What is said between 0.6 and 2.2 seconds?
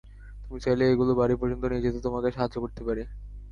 চাইলে, এগুলো বাড়ি পর্যন্ত নিয়ে যেতে